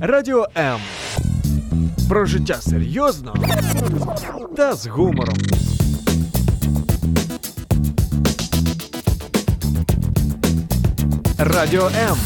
[0.00, 0.80] Радіо М.
[2.08, 3.34] Про життя серйозно
[4.56, 5.36] та з гумором.
[11.38, 12.16] Радіо М.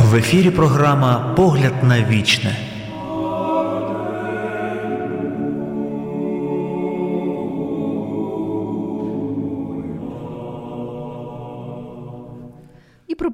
[0.00, 2.69] В ефірі програма Погляд на вічне.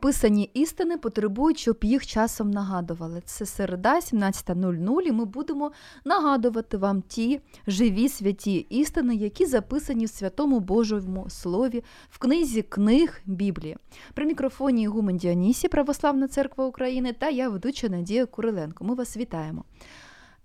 [0.06, 3.22] І прописані істини потребують, щоб їх часом нагадували.
[3.24, 5.72] Це середа, 17.00, і ми будемо
[6.04, 13.20] нагадувати вам ті живі святі істини, які записані в святому Божому Слові в книзі книг
[13.26, 13.76] Біблії.
[14.14, 18.84] При мікрофоні Ігумен Діонісі, Православна Церква України, та я ведуча Надія Куриленко.
[18.84, 19.64] Ми вас вітаємо.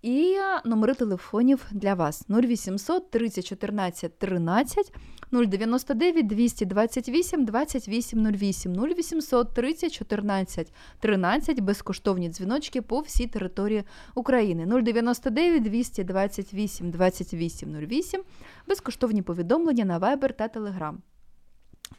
[0.02, 4.94] І номери телефонів для вас 0800 30 14 13
[5.32, 13.84] 099 228 28 08 0800 30 14 13 безкоштовні дзвіночки по всій території
[14.16, 18.22] України 099 228 28 08
[18.68, 20.96] безкоштовні повідомлення на Viber та Telegram.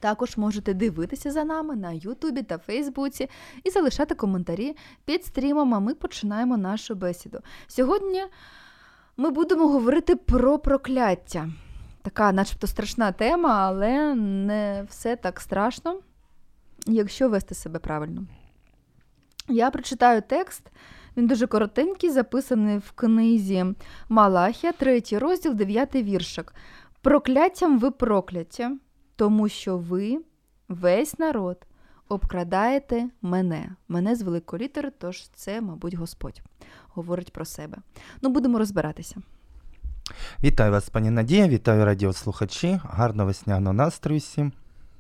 [0.01, 3.29] Також можете дивитися за нами на Ютубі та Фейсбуці
[3.65, 7.41] і залишати коментарі під стрімом, а ми починаємо нашу бесіду.
[7.67, 8.23] Сьогодні
[9.17, 11.49] ми будемо говорити про прокляття.
[12.03, 16.01] Така, начебто, страшна тема, але не все так страшно,
[16.87, 18.25] якщо вести себе правильно.
[19.49, 20.63] Я прочитаю текст,
[21.17, 23.65] він дуже коротенький, записаний в книзі
[24.09, 26.55] Малахія, 3 розділ, 9 віршик.
[27.03, 28.69] Прокляттям ви прокляті
[29.17, 30.19] тому що ви,
[30.69, 31.67] весь народ,
[32.09, 36.43] обкрадаєте мене, мене з великої літери, тож це, мабуть, Господь
[36.89, 37.79] говорить про себе.
[38.23, 39.17] Ну, будемо розбиратися.
[40.45, 44.53] Вітаю вас, пані Надія, вітаю радіослухачі, гарного весняного настрою всім.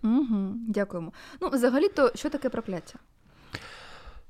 [0.04, 1.12] Угу, Дякуємо.
[1.40, 2.98] Ну, взагалі-то, що таке прокляття?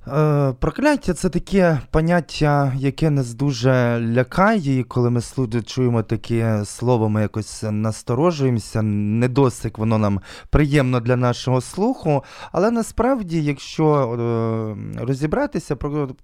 [0.09, 5.21] Е, Прокляття це таке поняття, яке нас дуже лякає, і коли ми
[5.67, 10.21] чуємо таке слово, ми якось насторожуємося, не досить воно нам
[10.51, 12.25] приємно для нашого слуху.
[12.53, 15.77] Але насправді, якщо е, розібратися,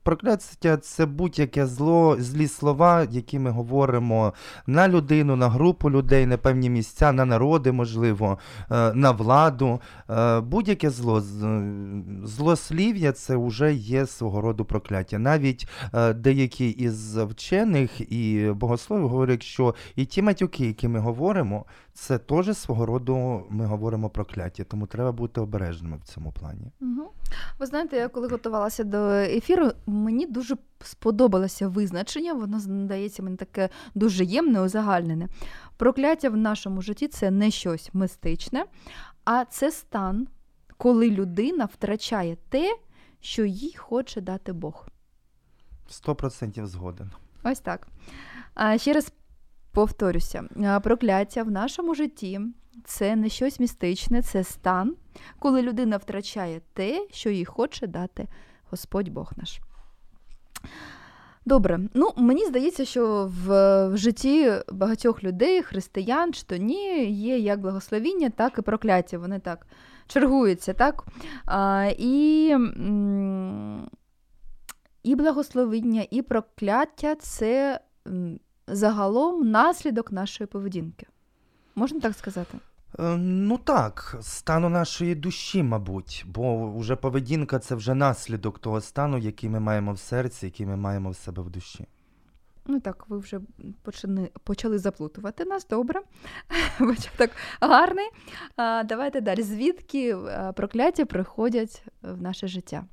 [0.02, 4.32] прокляття це будь-яке зло, злі слова, які ми говоримо
[4.66, 8.38] на людину, на групу людей, на певні місця, на народи, можливо,
[8.70, 9.80] е, на владу.
[10.42, 11.22] Будь-яке зло,
[12.24, 15.18] злослів'я це вже є свого роду прокляття.
[15.18, 21.64] Навіть е, деякі із вчених і богословів говорять, що і ті матюки, які ми говоримо,
[21.94, 26.72] це теж свого роду ми говоримо прокляття, тому треба бути обережними в цьому плані.
[27.58, 33.68] Ви знаєте, я коли готувалася до ефіру, мені дуже сподобалося визначення, воно здається мені таке
[33.94, 35.28] дуже ємне, узагальнене.
[35.76, 38.64] Прокляття в нашому житті це не щось мистичне,
[39.24, 40.28] а це стан,
[40.76, 42.76] коли людина втрачає те,
[43.20, 44.86] що їй хоче дати Бог.
[45.88, 47.10] Сто процентів згоден.
[47.44, 47.88] Ось так.
[48.54, 49.12] А, Ще раз
[49.72, 50.42] повторюся:
[50.82, 52.40] прокляття в нашому житті
[52.84, 54.96] це не щось містичне, це стан,
[55.38, 58.28] коли людина втрачає те, що їй хоче дати
[58.70, 59.60] Господь Бог наш.
[61.44, 63.48] Добре, ну мені здається, що в,
[63.88, 69.18] в житті багатьох людей, християн чи то ні, є як благословіння, так і прокляття.
[69.18, 69.66] Вони так
[70.08, 71.04] чергуються, так?
[71.46, 72.56] А, І
[75.02, 77.80] і благословіння, і прокляття це
[78.66, 81.06] загалом наслідок нашої поведінки.
[81.74, 82.58] Можна так сказати?
[82.98, 89.18] Е, ну так, стану нашої душі, мабуть, бо вже поведінка це вже наслідок того стану,
[89.18, 91.86] який ми маємо в серці, який ми маємо в себе в душі.
[92.70, 93.40] Ну так, ви вже
[93.82, 96.00] почали почали заплутувати нас, добре.
[96.78, 97.30] Початок
[97.60, 98.08] гарний.
[98.56, 99.42] А, Давайте далі.
[99.42, 100.16] Звідки
[100.56, 102.84] прокляття приходять в наше життя?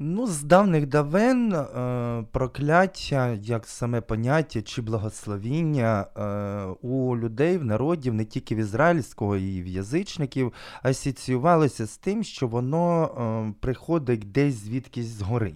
[0.00, 7.64] Ну, з давних давен е, прокляття, як саме поняття чи благословіння е, у людей, в
[7.64, 10.52] народів, не тільки в ізраїльського і в язичників,
[10.82, 15.54] асоціювалося з тим, що воно е, приходить десь звідкись згори.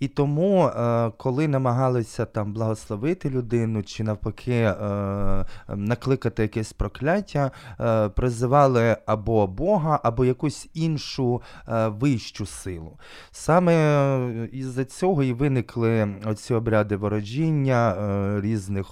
[0.00, 4.74] І тому, е, коли намагалися там благословити людину чи навпаки е,
[5.68, 7.50] накликати якесь прокляття,
[7.80, 11.42] е, призивали або Бога, або якусь іншу
[11.86, 12.98] вищу силу.
[13.30, 17.96] Саме із-за цього і виникли оці обряди ворожіння,
[18.40, 18.86] різних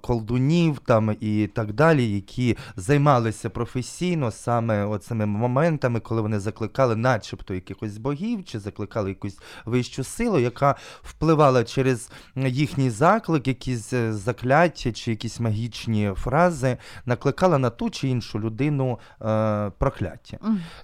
[0.00, 7.54] колдунів там і так далі, які займалися професійно саме оцими моментами, коли вони закликали, начебто,
[7.54, 14.12] якихось богів, чи закликали якусь вищу вищу силу, яка впливала через їхній заклик, якісь е,
[14.12, 16.76] закляття чи якісь магічні фрази,
[17.06, 20.38] накликала на ту чи іншу людину е, прокляття.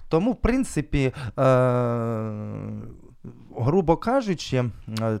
[0.09, 1.43] Тому, в принципі, е,
[3.57, 4.65] грубо кажучи,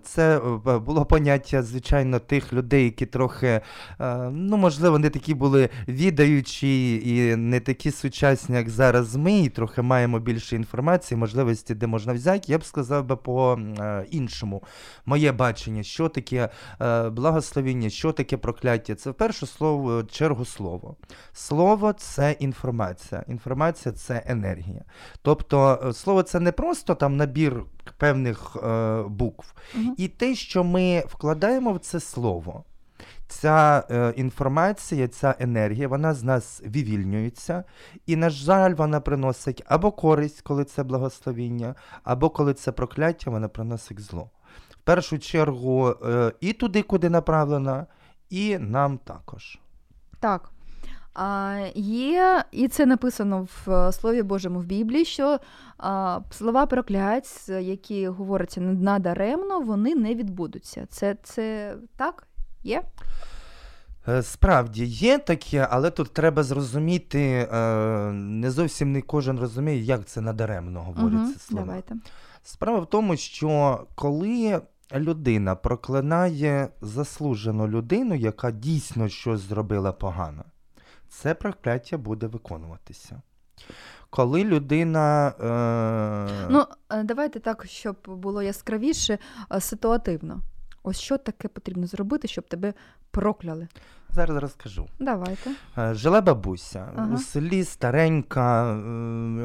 [0.03, 0.37] це
[0.67, 3.61] е, було поняття, звичайно, тих людей, які трохи,
[3.99, 9.49] е, ну, можливо, не такі були відаючі і не такі сучасні, як зараз ми, і
[9.49, 12.51] трохи маємо більше інформації, можливості, де можна взяти.
[12.51, 14.05] Я б сказав би по е.
[15.05, 16.49] Моє бачення, що таке
[17.11, 18.95] благословіння, що таке прокляття.
[18.95, 20.95] Це в першу слово, чергу слово.
[21.33, 23.23] Слово це інформація.
[23.27, 24.83] Інформація це енергія.
[25.21, 27.63] Тобто слово це не просто там набір
[27.99, 29.53] певних е, букв.
[29.75, 29.95] Мгм.
[29.97, 32.63] І те, що ми вкладаємо в це слово,
[33.27, 37.63] ця е, інформація, ця енергія, вона з нас вивільнюється,
[38.05, 43.47] і, на жаль, вона приносить або користь, коли це благословіння, або коли це прокляття, вона
[43.47, 44.29] приносить зло.
[44.69, 47.85] В першу чергу е, і туди, куди направлена,
[48.29, 49.59] і нам також.
[50.19, 50.51] Так.
[51.13, 55.39] А, є, і це написано в е, Слові Божому в Біблії, що
[55.77, 60.85] а, слова проклять, які говоряться надаремно, вони не відбудуться.
[60.89, 62.27] Це, це так?
[62.63, 62.83] Є?
[64.07, 67.57] Е, Справді є таке, але тут треба зрозуміти, е,
[68.11, 71.65] не зовсім не кожен розуміє, як це надаремно говорять Мгм, ці слова.
[71.65, 71.95] Давайте.
[72.43, 74.61] Справа в тому, що коли
[74.95, 80.43] людина проклинає заслужену людину, яка дійсно щось зробила погано,
[81.09, 83.21] це прокляття буде виконуватися.
[84.09, 85.27] Коли людина.
[85.27, 86.47] Е...
[86.49, 89.17] Ну, е, давайте так, щоб було яскравіше,
[89.53, 90.41] е, ситуативно.
[90.83, 92.73] Ось що таке потрібно зробити, щоб тебе
[93.11, 93.67] прокляли?
[94.13, 94.87] Зараз розкажу.
[94.99, 95.51] Давайте.
[95.77, 97.13] Е, Жила бабуся Ага.
[97.13, 98.77] у селі старенька, е,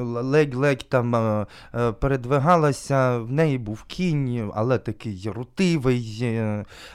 [0.03, 1.47] ледь-ледь там е,
[1.93, 6.27] передвигалася, в неї був кінь, але такий рутивий.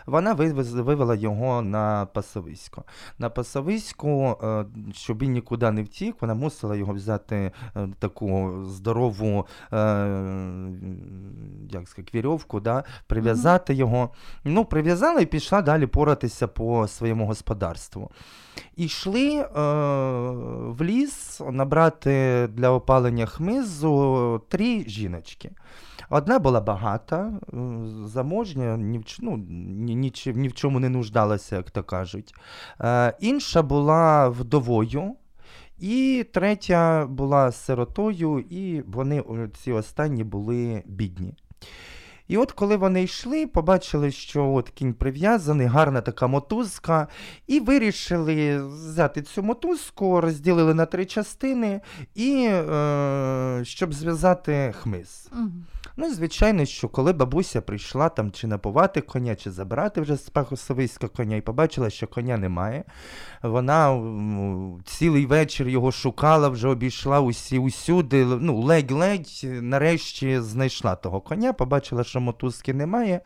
[0.05, 2.83] Вона вивела його на пасовисько.
[3.19, 7.51] На пасовиську, е, щоб він нікуди не втік, вона мусила його взяти
[7.99, 9.47] таку здорову
[11.71, 14.09] як сказати, вірьовку, да, прив'язати його.
[14.43, 17.27] Ну, прив'язала і пішла далі поратися по своєму
[17.59, 18.11] господарству.
[18.75, 19.47] І йшли е,
[20.69, 25.51] в ліс набрати для опалення хмизу три жіночки.
[26.09, 27.57] Одна була багата, е,
[28.05, 29.95] заможня, ні в, ну, ні,
[30.25, 32.33] ні, в чому не нуждалася, як то кажуть.
[32.81, 35.15] Е, інша була вдовою.
[35.79, 39.23] І третя була сиротою, і вони
[39.63, 41.33] ці останні були бідні.
[42.29, 47.07] І от коли вони йшли, побачили, що от кінь прив'язаний, гарна така мотузка,
[47.47, 51.81] і вирішили взяти цю мотузку, розділили на три частини,
[52.15, 55.29] і е, щоб зв'язати хмиз.
[55.31, 55.65] Мгм.
[56.01, 61.07] Ну, звичайно, що коли бабуся прийшла там чи напувати коня, чи забирати вже з пахосовиська
[61.07, 62.83] коня, і побачила, що коня немає.
[63.43, 64.01] Вона
[64.85, 68.25] цілий вечір його шукала, вже обійшла усі усюди.
[68.25, 73.21] Ну, ледь-ледь, нарешті знайшла того коня, побачила, що мотузки немає.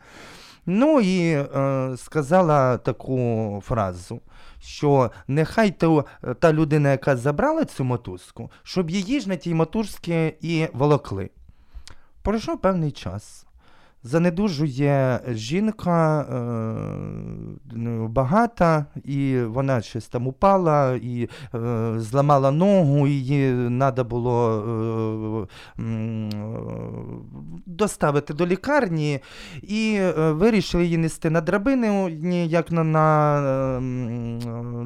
[0.66, 4.20] Ну і е, сказала таку фразу,
[4.60, 6.04] що нехай то,
[6.38, 11.30] та людина, яка забрала цю мотузку, щоб її ж на тій мотузці і волокли.
[12.24, 13.46] Пройшов певний час.
[14.06, 16.34] Занедужує жінка е,
[17.72, 25.46] ну, багата, і вона щось там упала, і е, зламала ногу, її треба було
[25.78, 25.90] е,
[27.66, 29.20] доставити до лікарні,
[29.62, 32.10] і вирішили її нести на драбини,
[32.48, 33.80] як на, на е,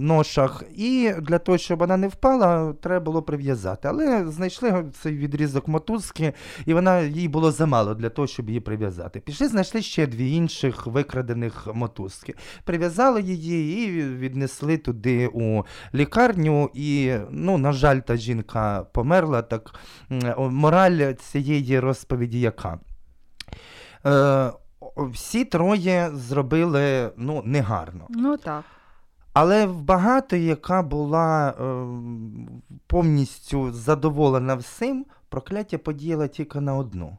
[0.01, 0.63] ношах.
[0.77, 3.89] І для того, щоб вона не впала, треба було прив'язати.
[3.89, 6.33] Але знайшли цей відрізок мотузки,
[6.67, 9.08] і вона їй було замало для того, щоб її прив'язати.
[9.09, 12.35] Пішли, знайшли ще дві інших викрадених мотузки.
[12.65, 16.71] Прив'язали її і віднесли туди у лікарню.
[16.75, 19.43] І, ну, на жаль, та жінка померла.
[19.43, 19.75] Так
[20.39, 22.79] мораль цієї розповіді яка?
[24.07, 24.53] Е,
[24.97, 28.07] всі троє зробили ну, негарно.
[28.11, 28.65] Ну так.
[29.33, 31.55] Але в багатої, яка була е,
[32.87, 37.19] повністю задоволена всім, прокляття подіяла тільки на одну.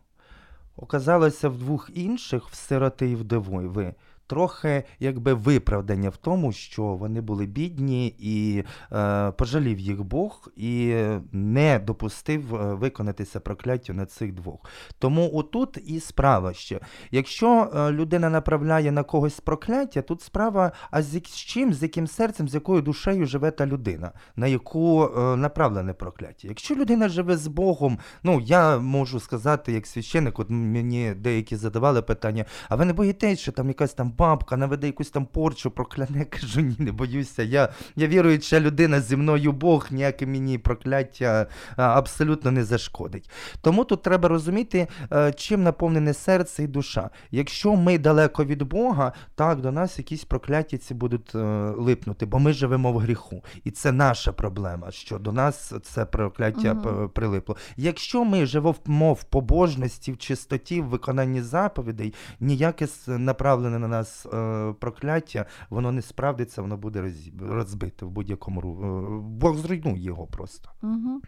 [0.81, 3.95] Оказалося в двох інших, в сироти і вдови,
[4.29, 10.95] трохи якби виправдання в тому, що вони були бідні, і е, пожалів їх Бог і
[11.31, 14.59] не допустив е, виконатися прокляттю на цих двох.
[14.99, 16.79] Тому отут і справа ще.
[17.11, 22.49] Якщо е, людина направляє на когось прокляття, тут справа, а з, чим, з яким серцем,
[22.49, 26.47] з якою душею живе та людина, на яку е, направлене прокляття.
[26.47, 32.01] Якщо людина живе з Богом, ну я можу сказати, як священник, от мені деякі задавали
[32.01, 36.25] питання, а ви не боїтесь, що там якась там бабка наведе якусь там порчу, прокляне?
[36.29, 37.43] Кажу, ні, не боюся.
[37.43, 41.47] Я, я віруюча людина зі мною Бог, ніяке мені прокляття
[41.77, 43.29] абсолютно не зашкодить.
[43.61, 47.09] Тому тут треба розуміти, е, чим наповнене серце і душа.
[47.31, 51.39] Якщо ми далеко від Бога, так до нас якісь прокляття ці будуть е,
[51.77, 53.43] липнути, бо ми живемо в гріху.
[53.63, 57.55] І це наша проблема, що до нас це прокляття п- прилипло.
[57.77, 64.73] Якщо ми живемо в побожності, в чистоті, в виконанні заповідей, ніяке направлене на нас е,
[64.79, 70.69] прокляття, воно не справдиться, воно буде розбите в будь-якому ру- е, Бог зруйнує його просто.
[70.83, 71.21] Угу.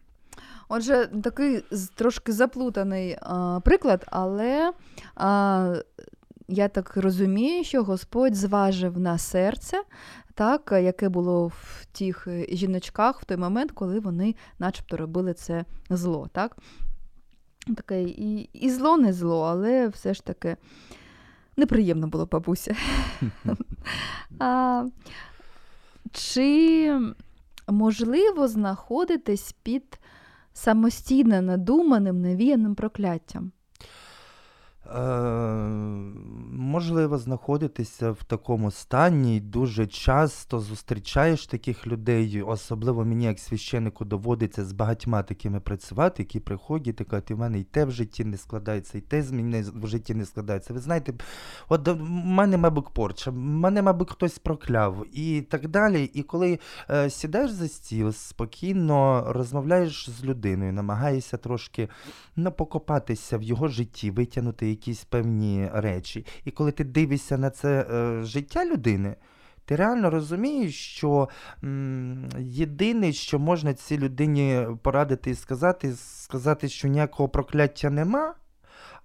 [0.69, 1.63] Отже, такий
[1.95, 4.73] трошки заплутаний а, приклад, але
[5.15, 5.75] а,
[6.47, 9.83] я так розумію, що Господь зважив на серце,
[10.33, 15.65] так, яке було в тих е, жіночках в той момент, коли вони начебто робили це
[15.89, 16.29] зло.
[16.33, 16.57] Так?
[17.77, 20.57] Таке і, і зло не зло, але все ж таки
[21.61, 22.75] неприємно було бабуся.
[24.39, 24.85] а,
[26.11, 26.99] чи
[27.67, 29.99] можливо знаходитись під
[30.53, 33.51] самостійно надуманим, навіяним прокляттям?
[34.95, 35.01] Е,
[36.51, 39.39] можливо, знаходитися в такому стані.
[39.39, 46.39] Дуже часто зустрічаєш таких людей, особливо мені, як священнику, доводиться з багатьма такими працювати, які
[46.39, 49.65] приходять і кажуть, в мене і те в житті не складається, і те з мене
[49.75, 50.73] в житті не складається.
[50.73, 51.13] Ви знаєте,
[51.69, 56.03] от в мене, мабуть, порча, в мене, мабуть, хтось прокляв, і так далі.
[56.13, 61.89] І коли е, сідаєш за стіл, спокійно розмовляєш з людиною, намагаєшся трошки
[62.35, 66.25] ну, покопатися в його житті, витягнути якісь певні речі.
[66.45, 69.15] І коли ти дивишся на це е, життя людини,
[69.65, 71.29] ти реально розумієш, що
[71.63, 78.33] м, єдине, що можна цій людині порадити і сказати, сказати, що ніякого прокляття нема.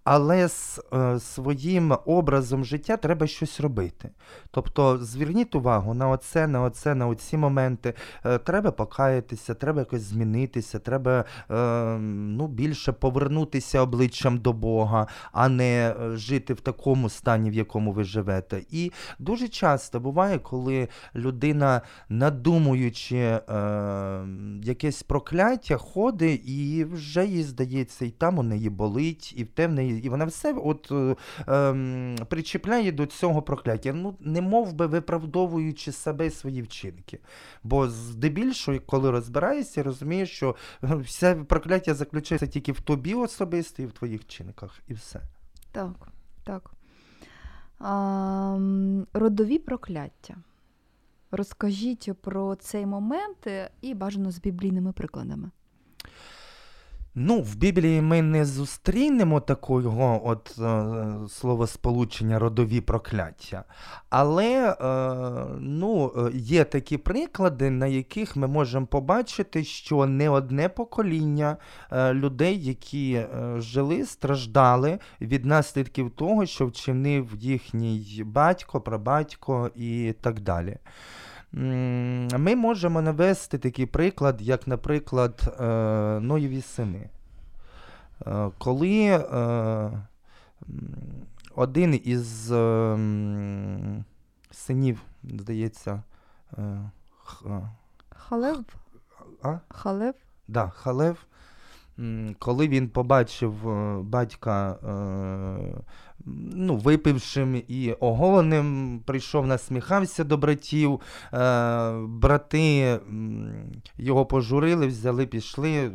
[0.07, 4.11] Але з е, своїм образом життя треба щось робити.
[4.51, 7.95] Тобто зверніть увагу на оце, на оце, на оці моменти.
[8.25, 11.55] Е, треба покаятися, треба якось змінитися, треба е,
[11.99, 17.93] ну, більше повернутися обличчям до Бога, а не е, жити в такому стані, в якому
[17.93, 18.63] ви живете.
[18.71, 23.41] І дуже часто буває, коли людина, надумуючи е,
[24.63, 29.67] якесь прокляття, ходить, і вже їй здається, і там у неї болить, і в те
[29.67, 33.93] в неї, і вона все от, е, ем, причіпляє до цього прокляття.
[33.93, 37.19] Ну, не мов би виправдовуючи себе і свої вчинки.
[37.63, 43.87] Бо здебільшого, коли розбираєшся, розумієш, що е, все прокляття заключається тільки в тобі особисто і
[43.87, 45.21] в твоїх вчинках, і все.
[45.73, 46.09] Так,
[46.45, 46.71] так.
[47.79, 48.59] А,
[49.13, 50.37] родові прокляття.
[51.31, 55.51] Розкажіть про цей момент е, і бажано з біблійними прикладами.
[57.19, 60.85] Ну, в Біблії ми не зустрінемо такого от е,
[61.29, 63.65] словосполучення родові прокляття.
[64.11, 64.77] Але е,
[65.61, 71.57] ну, е, є такі приклади, на яких ми можемо побачити, що не одне покоління
[71.93, 80.15] е, людей, які е, жили, страждали від наслідків того, що вчинив їхній батько, прабатько і
[80.21, 80.79] так далі.
[81.57, 85.65] Ми можемо навести такий приклад, як, наприклад, е,
[86.21, 87.11] Ноєві сини.
[88.27, 89.91] Е, Коли е,
[91.55, 92.53] один із
[94.51, 96.03] синів, здається,
[98.11, 98.65] Халев?
[99.43, 99.59] а?
[99.69, 100.15] Халев?
[100.49, 101.27] Да, Халев.
[102.39, 103.55] Коли він побачив
[104.05, 104.77] батька
[106.55, 111.01] ну, випившим і оголеним, прийшов, насміхався до братів.
[111.33, 112.99] Е, брати
[113.99, 115.93] його пожурили, взяли, пішли, е,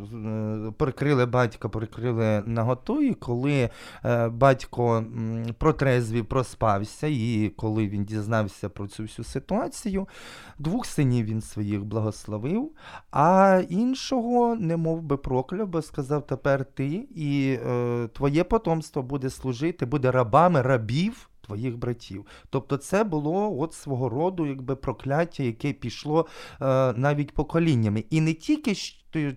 [0.77, 3.01] прикрили батька, прикрили наготу.
[3.01, 3.69] І коли
[4.05, 5.05] е, батько
[5.57, 10.07] протрезвів, проспався, і коли він дізнався про цю всю ситуацію,
[10.59, 12.71] двох синів він своїх благословив,
[13.11, 19.29] а іншого не мов би прокляв, бо сказав, тепер ти і е, твоє потомство буде
[19.29, 22.25] служити, буде рабами рабів твоїх братів.
[22.49, 26.27] Тобто це було от свого роду якби прокляття, яке пішло
[26.61, 28.03] е, навіть поколіннями.
[28.09, 28.75] І не тільки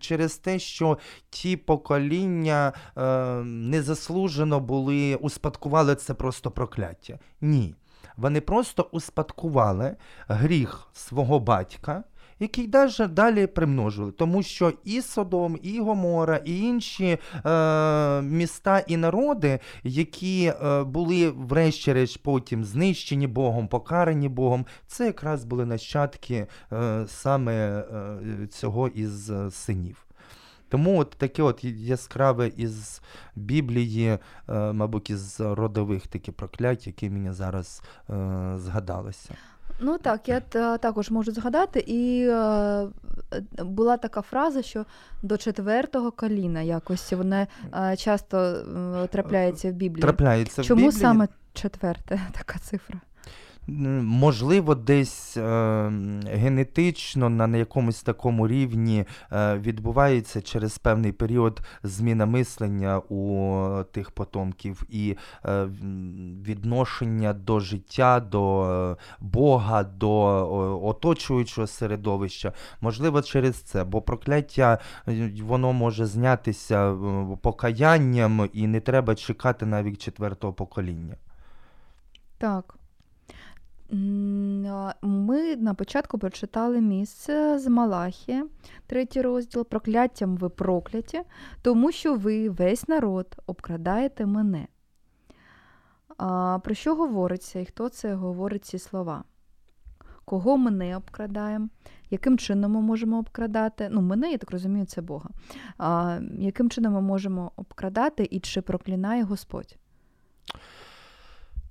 [0.00, 0.99] через те, що
[1.30, 3.02] ті покоління е,
[3.44, 7.18] незаслужено були, успадкували це просто прокляття.
[7.40, 7.75] Ні.
[8.16, 9.96] Вони просто успадкували
[10.28, 12.04] гріх свого батька,
[12.44, 14.12] який даже далі примножили.
[14.12, 21.30] Тому що і Содом, і Гомора, і інші е, міста і народи, які е, були
[21.30, 29.30] врешті-решт потім знищені Богом, покарані Богом, це якраз були нащадки е, саме е, цього із
[29.30, 30.06] е, синів.
[30.68, 33.02] Тому от таке от яскраве із
[33.36, 34.18] Біблії, е,
[34.72, 38.14] мабуть, із родових такі проклять, які мені зараз е,
[38.56, 39.34] згадалися.
[39.81, 40.40] Ну так, я
[40.78, 42.87] також можу згадати, і е,
[43.59, 44.85] була така фраза, що
[45.23, 50.02] до четвертого коліна якось вона е, часто е, трапляється в Біблії.
[50.02, 51.00] Трапляється в Чому Біблії.
[51.00, 53.00] саме четверте така цифра?
[53.66, 55.42] Можливо, десь е,
[56.26, 64.11] генетично на, на якомусь такому рівні е, відбувається через певний період зміна мислення у тих
[64.11, 65.64] потомків і е,
[66.47, 70.14] відношення до життя, до е, Бога, до
[70.87, 72.52] оточуючого середовища.
[72.80, 74.78] Можливо, через це, бо прокляття
[75.09, 76.97] е, воно може знятися е,
[77.42, 81.16] покаянням, і не треба чекати навіть четвертого покоління.
[82.38, 82.75] Так.
[83.90, 88.46] Ми на початку прочитали місце з Малахія,
[88.86, 89.66] третій розділ.
[89.66, 91.22] Прокляттям ви прокляті,
[91.62, 94.66] тому що ви весь народ обкрадаєте мене.
[96.16, 99.24] А, Про що говориться і хто це говорить ці слова?
[100.24, 101.68] Кого ми не обкрадаємо?
[102.10, 103.88] Яким чином ми можемо обкрадати?
[103.90, 105.30] Ну, мене, я так розумію, це Бога.
[105.78, 109.76] А, яким чином ми можемо обкрадати і чи проклинає Господь?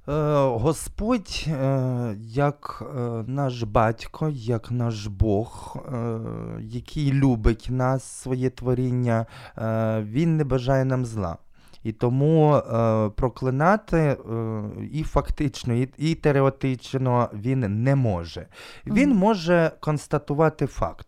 [0.08, 0.12] Е,
[0.48, 5.78] Господь, е, як е, наш батько, як наш Бог,
[6.60, 9.26] який любить нас, своє творіння,
[10.02, 11.38] Він не бажає нам зла.
[11.84, 14.18] І тому е, проклинати е,
[14.92, 18.48] і фактично, і, і теоретично він не може.
[18.86, 21.08] Він може констатувати факт.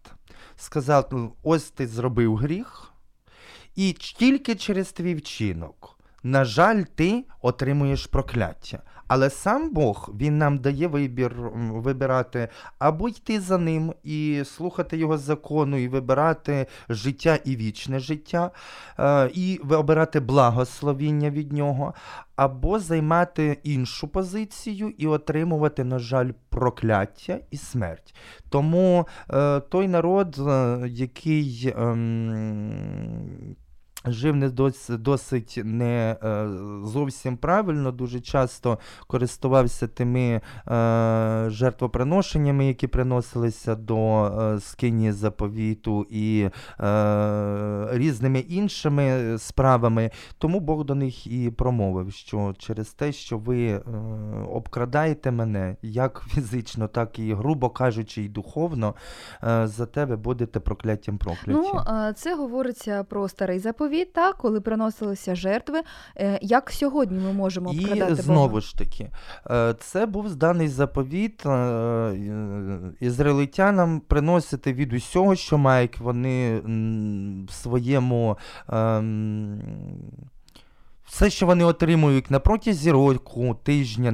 [0.56, 2.92] Сказати, «Ну, ось ти зробив гріх,
[3.76, 5.95] і тільки через твій вчинок.
[6.26, 8.80] На жаль, ти отримуєш прокляття.
[9.08, 12.48] Але сам Бог він нам дає вибір вибирати
[12.80, 18.52] або йти за ним і слухати його закону, і вибирати життя і вічне життя,
[19.00, 21.94] е, і обирати благословіння від нього,
[22.36, 28.16] або займати іншу позицію і отримувати, на жаль, прокляття і смерть.
[28.50, 31.74] Тому е, той народ, е, який.
[34.08, 36.48] Жив не досить, досить не е,
[36.84, 46.50] зовсім правильно, дуже часто користувався тими е, жертвоприношеннями, які приносилися до е, скині заповіту, і
[46.80, 50.12] е, різними іншими справами.
[50.38, 53.82] Тому Бог до них і промовив, що через те, що ви е,
[54.52, 58.96] обкрадаєте мене як фізично, так і грубо кажучи, і духовно,
[59.44, 61.52] е, за тебе будете прокляттям прокляті.
[61.52, 61.82] Ну,
[62.16, 65.82] це говориться про старий заповіт, так, коли приносилися жертви.
[66.18, 69.10] Е, Як сьогодні ми можемо І знову ж таки,
[69.50, 76.62] е, це був зданий заповіт е, ізраїльтянам приносити від усього, що мають вони
[77.48, 78.38] в своєму.
[81.16, 84.12] Все, що вони отримують на протязі року, тижня,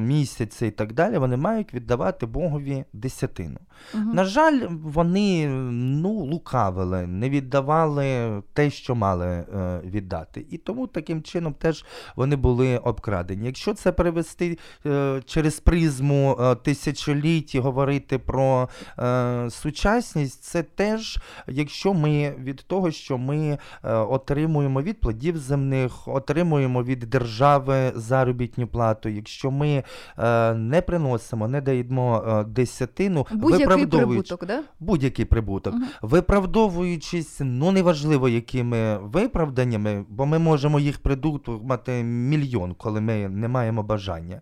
[0.00, 3.58] місяця і так далі, вони мають віддавати Богові десятину.
[3.94, 4.14] Мгм.
[4.14, 10.46] На жаль, вони ну, лукавили, не віддавали те, що мали е, віддати.
[10.50, 11.84] І тому таким чином теж
[12.16, 13.46] вони були обкрадені.
[13.46, 21.18] Якщо це перевести е, через призму е, тисячоліть і говорити про е, сучасність, це теж,
[21.48, 28.66] якщо ми від того, що ми е, отримуємо від плодів земних, отримуємо від держави заробітну
[28.66, 29.84] плату, якщо ми
[30.18, 34.62] е, не приносимо, не даємо е, десятину, Будь-який виправдовуючи- прибуток, да?
[34.80, 35.84] будь-який прибуток, Мгм.
[36.02, 43.82] виправдовуючись, ну неважливо якими виправданнями, бо ми можемо їх придумати мільйон, коли ми не маємо
[43.82, 44.40] бажання.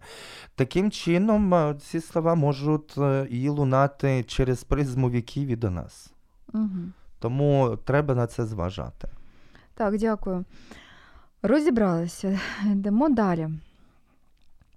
[0.54, 6.12] Таким чином, е, ці слова можуть е, і лунати через призму віків і до нас.
[6.54, 6.68] Угу.
[7.18, 9.08] Тому треба на це зважати.
[9.74, 10.44] Так, дякую.
[11.46, 12.40] Розібралися.
[12.72, 13.48] Йдемо далі.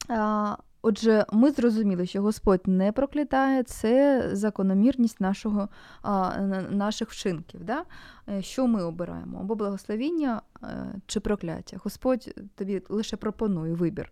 [0.09, 5.69] А, отже, ми зрозуміли, що Господь не проклятає, це закономірність нашого,
[6.01, 7.63] а, наших вчинків.
[7.63, 7.83] Да?
[8.29, 9.39] Е, Що ми обираємо?
[9.39, 10.67] Або благословіння е,
[11.05, 11.77] чи прокляття.
[11.83, 14.11] Господь тобі лише пропонує вибір.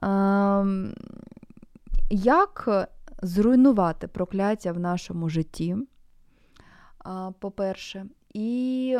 [0.00, 0.64] А,
[2.10, 2.68] як
[3.22, 5.76] зруйнувати прокляття в нашому житті?
[7.38, 8.98] По-перше, і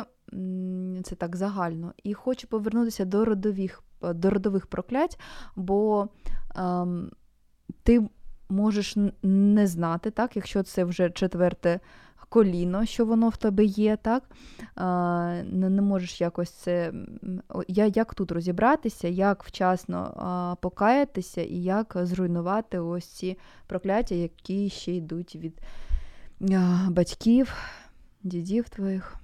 [1.03, 1.93] це так загально.
[2.03, 5.19] І хочу повернутися до родових, до родових проклять,
[5.55, 6.07] бо
[6.55, 7.11] ем,
[7.83, 8.09] ти
[8.49, 11.79] можеш не знати, так, якщо це вже четверте
[12.31, 14.23] коліно, що воно в тебе є, так?
[14.75, 16.93] А, не, можеш якось це.
[17.67, 24.69] Я, як тут розібратися, як вчасно а, покаятися і як зруйнувати ось ці прокляття, які
[24.69, 25.61] ще йдуть від
[26.89, 27.53] батьків,
[28.23, 29.15] дідів твоїх.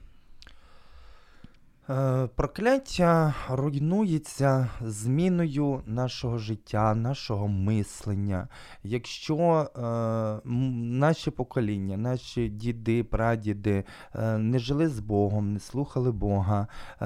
[1.89, 8.47] Е, Прокляття руйнується зміною нашого життя, нашого мислення.
[8.83, 10.49] Якщо е,
[10.97, 13.83] наші покоління, наші діди, прадіди
[14.15, 16.67] е, не жили з Богом, не слухали Бога,
[17.01, 17.05] е,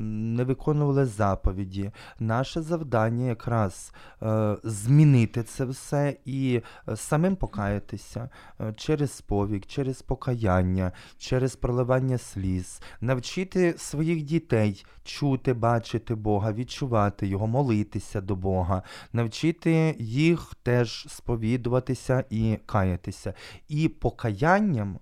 [0.00, 1.90] не виконували заповіді,
[2.20, 3.92] наше завдання якраз
[4.22, 8.28] е, змінити це все і е, самим покаятися
[8.60, 13.45] е, через сповік, через покаяння, через проливання сліз, навчити
[13.76, 18.82] своїх дітей чути, бачити Бога, відчувати Його, молитися до Бога,
[19.12, 23.34] навчити їх теж сповідуватися і каятися.
[23.68, 24.98] І покаянням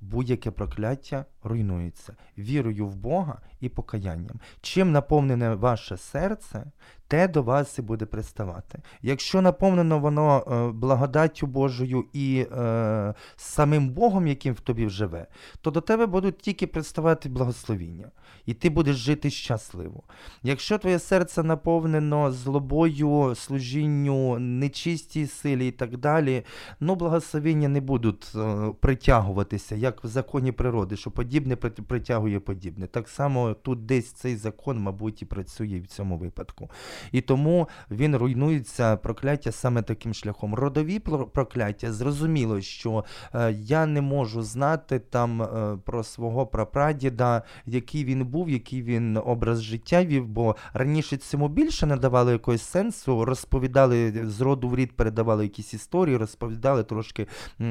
[0.00, 2.16] будь-яке прокляття руйнується.
[2.38, 4.40] Вірою в Бога і покаянням.
[4.60, 6.64] Чим наповнене ваше серце,
[7.08, 8.78] те до вас і буде приставати.
[9.02, 15.26] Якщо наповнено воно е, благодаттю Божою і е, самим Богом, яким в тобі живе,
[15.60, 18.10] то до тебе будуть тільки приставати благословіння,
[18.46, 20.02] і ти будеш жити щасливо.
[20.42, 26.44] Якщо твоє серце наповнено злобою, служінню, нечистій силі і так далі,
[26.80, 32.86] ну благословіння не будуть е, притягуватися, як в законі природи, що подібне притягує подібне.
[32.86, 36.70] Так само тут десь цей закон, мабуть, і працює в цьому випадку.
[37.12, 40.54] І тому він руйнується прокляття саме таким шляхом.
[40.54, 40.98] Родові
[41.32, 48.26] прокляття, зрозуміло, що е, я не можу знати там е, про свого прапрадіда, який він
[48.26, 54.40] був, який він образ життя вів, бо раніше цьому більше надавали якогось сенсу, розповідали з
[54.40, 57.26] роду в рід, передавали якісь історії, розповідали трошки
[57.60, 57.64] е,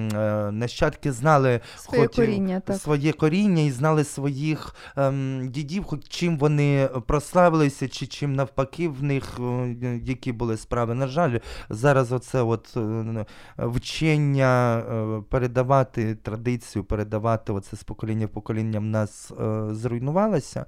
[0.51, 2.77] нащадки знали Своє Хотів коріння, так.
[2.77, 9.03] своє коріння і знали своїх ем, дідів, хоч чим вони прославилися, чи чим навпаки в
[9.03, 10.93] них е, які були справи.
[10.93, 13.25] На жаль, зараз оце от е,
[13.57, 19.33] вчення е, передавати традицію, передавати оце з покоління в покоління в нас
[19.71, 20.65] зруйнувалося.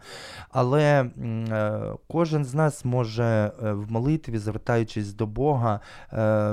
[0.50, 1.10] Але
[2.08, 5.80] кожен з нас може в молитві, звертаючись до Бога,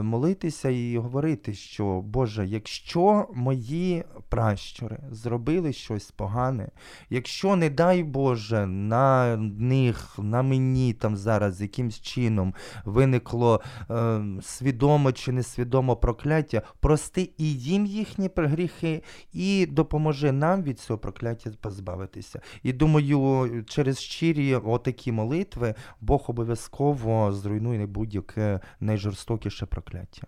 [0.02, 6.68] молитися і говорити, що Боже, якщо мої пращури зробили щось погане,
[7.10, 15.12] якщо, не дай Боже, на них, на мені там зараз якимсь чином виникло е, свідомо
[15.12, 22.40] чи несвідомо прокляття, прости і їм їхні гріхи, і допоможи нам від цього прокляття позбавитися.
[22.62, 30.26] І думаю, через щирі отакі молитви Бог обов'язково зруйнує будь-яке найжорстокіше прокляття.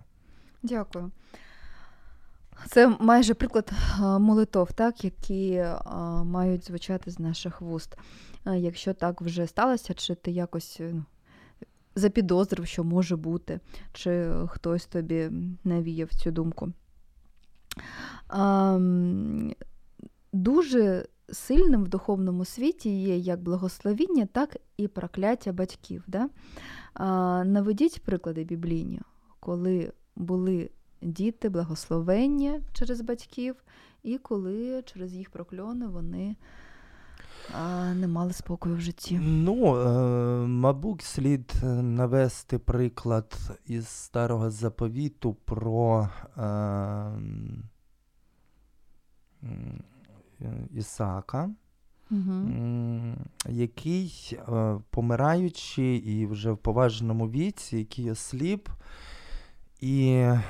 [0.62, 1.10] Дякую.
[2.66, 5.64] Це майже приклад молитов, так, які
[6.24, 7.96] мають звучати з наших вуст.
[8.46, 10.94] Якщо так вже сталося, чи ти якось е,
[11.98, 13.60] запідозрив, що може бути,
[13.92, 15.30] чи хтось тобі
[15.64, 16.72] навіяв цю думку.
[18.28, 18.78] А,
[20.32, 26.04] дуже сильним в духовному світі є як благословіння, так і прокляття батьків.
[26.06, 26.28] Да?
[26.94, 29.00] А, наведіть приклади біблійні,
[29.40, 30.70] коли були
[31.02, 33.56] діти благословення через батьків,
[34.02, 36.36] і коли через їх прокльони вони
[37.54, 39.18] а, не мали спокою в житті.
[39.22, 39.88] Ну, е,
[40.46, 47.10] мабуть, слід е, навести приклад із старого заповіту про е,
[50.74, 51.50] Ісаака,
[52.10, 52.50] Угу.
[53.48, 58.68] який, е, помираючи і вже в поважному віці, який осліп,
[59.80, 60.42] і е,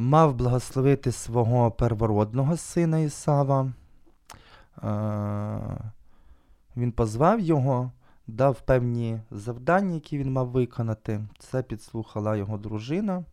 [0.00, 3.72] мав благословити свого первородного сина Ісава.
[4.82, 5.92] Е,
[6.78, 7.92] він позвав його,
[8.26, 11.20] дав певні завдання, які він мав виконати.
[11.38, 13.24] Це підслухала його дружина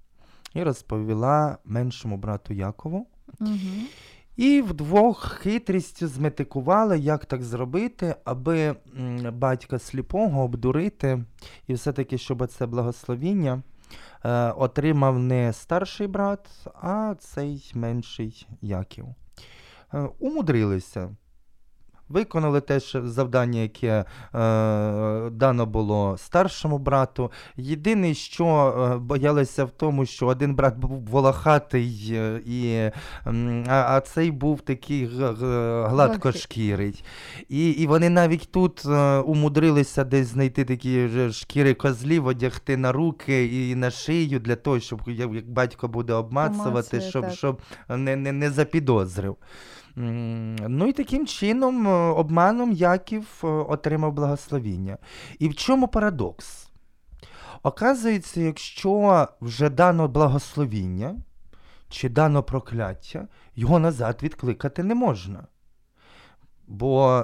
[0.54, 3.08] і розповіла меншому брату Якову.
[3.40, 3.58] Угу.
[4.36, 8.76] І вдвох хитрістю зметикували, як так зробити, аби
[9.34, 11.24] батька сліпого обдурити,
[11.68, 13.62] і все-таки, щоб це благословіння
[14.24, 19.06] е, отримав не старший брат, а цей менший Яків.
[19.94, 21.10] Е, умудрилися.
[22.10, 24.06] Виконали те що завдання, яке е,
[25.30, 27.32] дано було старшому брату.
[27.58, 32.76] Єдине, що е, боялися в тому, що один брат був волохатий, е, і,
[33.68, 37.04] а, а цей був такий г- г- гладкошкірий.
[37.50, 42.92] І, і вони навіть тут е, умудрилися десь знайти такі ж шкіри козлів, одягти на
[42.92, 47.34] руки і на шию для того, щоб як як батько буде обмацувати, Обмацує, щоб, так.
[47.34, 49.38] щоб не, не, не запідозрив.
[49.96, 54.98] Ну і таким чином, е, обманом Яків е, отримав благословіння.
[55.40, 56.70] І в чому парадокс?
[57.64, 61.16] Оказується, якщо вже дано благословіння
[61.90, 65.48] чи дано прокляття, його назад відкликати не можна.
[66.68, 67.24] Бо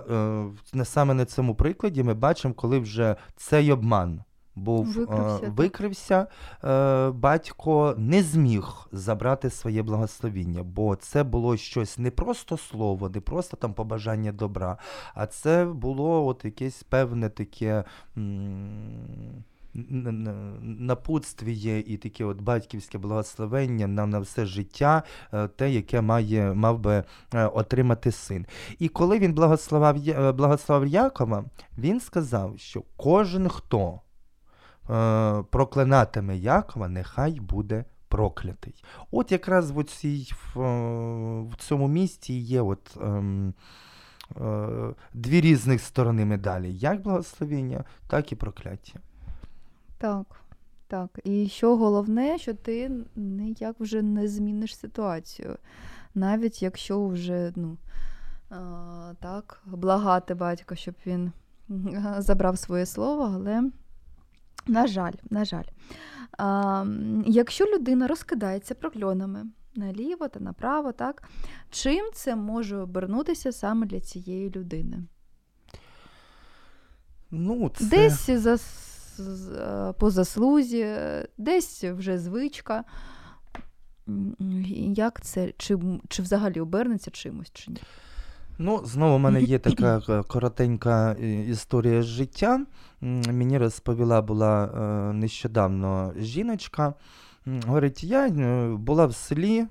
[0.76, 4.24] е, саме на цьому прикладі ми бачимо, коли вже цей обман
[4.56, 6.28] був Викрився, е, викрився,
[6.64, 13.22] е, батько не зміг забрати своє благословіння, бо це було щось не просто слово, не
[13.22, 14.78] просто там побажання добра,
[15.14, 17.84] а це було от якесь певне таке.
[20.62, 26.80] Напутствіє і таке от батьківське благословення на, на все життя, е, те, яке має, мав
[26.80, 28.46] би отримати син.
[28.80, 29.34] І коли він
[30.34, 31.46] благословив Якова,
[31.78, 34.00] він сказав, що кожен, хто
[35.50, 38.84] проклинатиме Якова, нехай буде проклятий.
[39.12, 40.60] От якраз в, цій, е,
[41.41, 43.54] в цьому місці є от, ем,
[44.41, 44.67] е,
[45.13, 49.00] дві різних сторони медалі: як благословення, так і прокляття.
[49.98, 50.26] Так,
[50.88, 51.20] так.
[51.24, 55.58] І що головне, що ти ніяк вже не зміниш ситуацію.
[56.15, 57.78] Навіть якщо вже ну,
[59.20, 61.32] так, благати батька, щоб він
[62.17, 63.72] забрав своє слово, але
[64.67, 65.63] на жаль, на жаль.
[66.38, 66.86] А,
[67.26, 69.45] якщо людина розкидається прокльонами
[69.76, 71.24] наліво та направо, так,
[71.69, 75.04] чим це може обернутися саме для цієї людини?
[77.32, 77.86] Ну, це...
[77.86, 78.58] Десь за,
[79.19, 80.95] е, по заслузі,
[81.38, 82.84] десь вже звичка.
[84.95, 85.54] Як це?
[85.58, 87.82] Чи, чи взагалі обернеться чимось чи ні?
[88.63, 92.65] Ну, знову в мене є така е, коротенька е, історія з життя.
[93.32, 96.93] Мені розповіла була е, нещодавно жіночка.
[97.46, 99.66] Говорить, я е, була в селі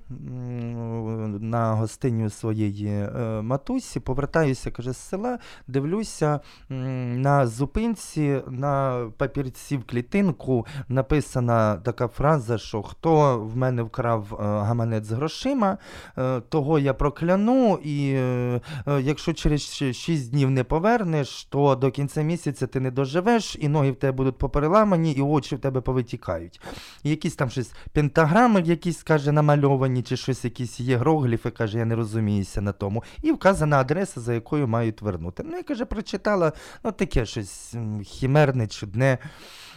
[1.39, 9.83] на гостині своєї е, матусі, повертаюся, каже, з села, дивлюся на зупинці, на папірці в
[9.83, 15.77] клітинку написана така фраза, що хто в мене вкрав е, гаманець грошима,
[16.49, 18.17] того я прокляну, і
[19.01, 19.61] якщо через
[19.93, 24.11] 6 днів не повернеш, то до кінця місяця ти не доживеш, і ноги в тебе
[24.11, 26.61] будуть попереламані, і очі в тебе повитікають.
[27.03, 31.95] І якісь там щось пентаграми, якісь, каже, намальовані, чи щось якісь єгрогліфи, каже, я не
[31.95, 33.03] розуміюся на тому.
[33.21, 35.43] І вказана адреса, за якою мають вернути.
[35.45, 39.17] Ну, я каже, прочитала, ну таке щось хімерне, чудне.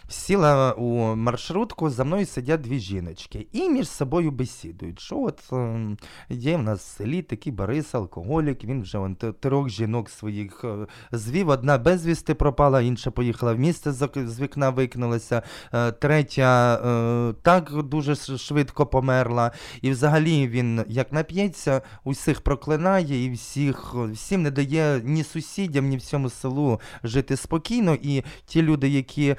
[0.08, 5.00] Сіла у маршрутку, за мною сидять дві жіночки і між собою бесідують.
[5.00, 5.96] Що от ем,
[6.28, 10.64] є в нас в селі такий Борис, алкоголік, він вже вон, т- трьох жінок своїх
[10.64, 11.48] е, звів.
[11.48, 18.14] Одна безвісти пропала, інша поїхала в місце, з вікна викинулася, е, третя е, так дуже
[18.38, 19.52] швидко померла.
[19.82, 25.96] І взагалі він як нап'ється, усіх проклинає і всіх, всім не дає ні сусідям, ні
[25.96, 27.94] всьому селу жити спокійно.
[28.02, 29.36] І ті люди, які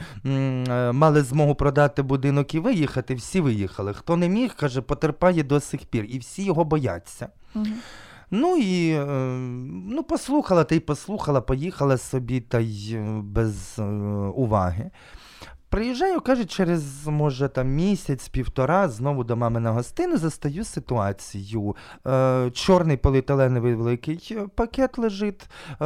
[0.94, 3.94] мали змогу продати будинок і виїхати, всі виїхали.
[3.94, 6.06] Хто не міг, каже, потерпає до сих пір.
[6.10, 7.28] І всі його бояться.
[7.56, 7.66] Угу.
[8.32, 9.06] Ну і е,
[9.90, 13.84] ну, послухала та й послухала, поїхала собі та й е, без е,
[14.36, 14.92] уваги.
[15.70, 21.76] Приїжджаю, каже, через може там місяць-півтора знову до мами на гостину застаю ситуацію.
[22.08, 25.50] Е, чорний поліетиленовий великий пакет лежить,
[25.82, 25.86] е,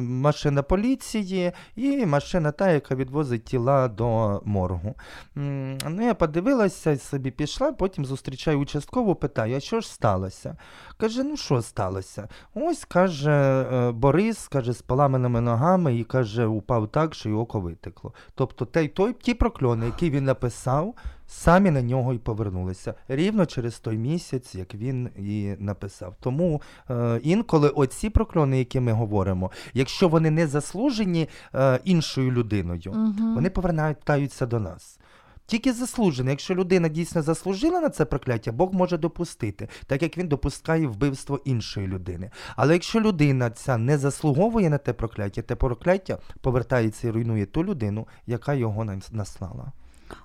[0.00, 4.94] машина поліції і машина та, яка відвозить тіла до моргу.
[5.34, 10.56] Ну, я подивилася, собі пішла, потім зустрічаю участкову, питаю, а що ж сталося?
[10.96, 12.28] Каже, ну що сталося?
[12.54, 17.60] Ось каже е, Борис, каже, з поламаними ногами і каже, упав так, що й око
[17.60, 18.12] витекло.
[18.34, 20.94] Тобто той, той, ті прокльони, які він написав,
[21.26, 22.94] самі на нього й повернулися.
[23.08, 26.14] Рівно через той місяць, як він і написав.
[26.20, 32.80] Тому е, інколи оці прокльони, які ми говоримо, якщо вони не заслужені е, іншою людиною,
[32.86, 33.34] Угу.
[33.34, 34.98] вони повертаються до нас.
[35.46, 36.30] Тільки заслужено.
[36.30, 41.40] Якщо людина дійсно заслужила на це прокляття, Бог може допустити, так як він допускає вбивство
[41.44, 42.30] іншої людини.
[42.56, 47.64] Але якщо людина ця не заслуговує на те прокляття, те прокляття повертається і руйнує ту
[47.64, 49.72] людину, яка його нас- наслала.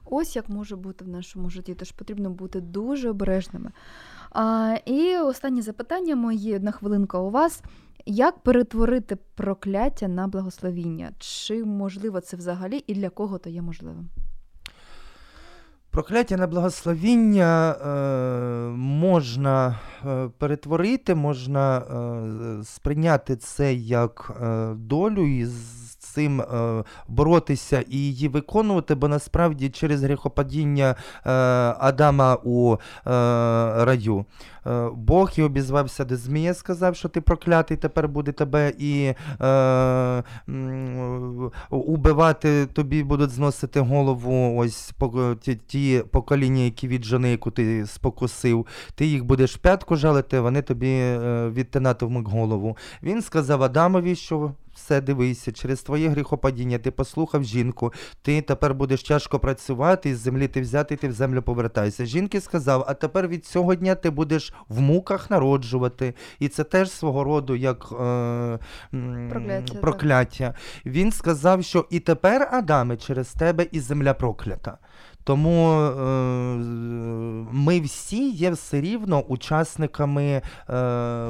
[0.06, 3.72] Ось як може бути в нашому житті, тож потрібно бути дуже обережними.
[4.32, 7.64] А, і останнє запитання моє, одна хвилинка у вас.
[8.06, 11.12] Як перетворити прокляття на благословіння?
[11.18, 14.10] Чи можливо це взагалі і для кого то є можливим?
[15.92, 17.88] Прокляття на благословіння е,
[18.78, 25.46] можна е, перетворити, можна е, сприйняти це як е, долю і
[26.10, 30.96] цим е, боротися і її виконувати, бо насправді через гріхопадіння
[31.26, 31.32] е,
[31.80, 32.80] Адама у е,
[33.86, 34.26] раю.
[34.94, 40.24] Бог і обізвався до Змія, сказав, що ти проклятий, тепер буде тебе і е,
[41.70, 44.94] убивати, тобі будуть зносити голову ось
[45.42, 48.66] ті, ті покоління, які від жони, яку ти спокусив.
[48.96, 51.18] Ти їх будеш п'ятку жалити, вони тобі
[51.50, 52.78] відтинатимуть голову.
[53.04, 59.04] Він сказав Адамові, що все, дивися, через твоє гріхопадіння ти послухав жінку, ти тепер будеш
[59.04, 62.06] тяжко працювати, із землі ти взяти, ти в землю повертайся.
[62.06, 66.14] Жінки сказав, а тепер від цього дня ти будеш в муках народжувати.
[66.40, 68.60] І це теж свого роду як е,
[69.30, 70.54] Прокляття, прокляття.
[70.86, 74.78] Він сказав, що і тепер, Адаме, через тебе і земля проклята.
[75.30, 75.92] Тому е,
[77.52, 80.42] ми всі є все рівно учасниками е,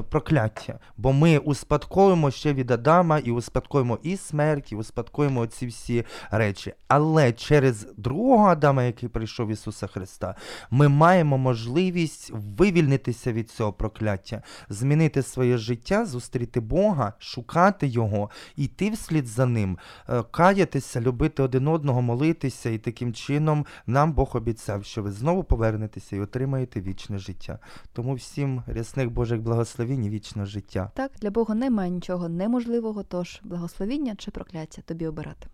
[0.09, 6.05] прокляття, бо ми успадкуємо ще від Адама і успадкуємо і смерть, і успадкуємо ці всі
[6.31, 6.73] речі.
[6.87, 10.35] Але через другого Адама, який прийшов Ісуса Христа,
[10.71, 18.89] ми маємо можливість вивільнитися від цього прокляття, змінити своє життя, зустріти Бога, шукати Його, йти
[18.89, 19.77] вслід за ним,
[20.09, 25.43] е, каятися, любити один одного, молитися, і таким чином нам Бог обіцяв, що ви знову
[25.43, 27.59] повернетеся і отримаєте вічне життя.
[27.93, 30.91] Тому всім рясних Божих благословінь і вічного життя.
[30.95, 35.47] Так, для Бога немає нічого неможливого, тож благословіння чи прокляття тобі обирати.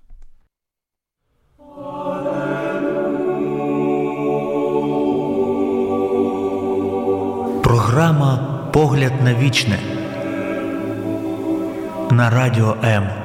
[7.63, 9.79] Програма Погляд на вічне
[12.11, 13.24] на радіо М.